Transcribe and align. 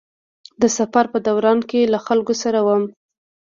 د 0.61 0.63
سفر 0.77 1.05
په 1.13 1.19
دوران 1.27 1.59
کې 1.69 1.81
له 1.93 1.99
خلکو 2.05 2.33
سره 2.43 2.59
وم. 2.67 2.83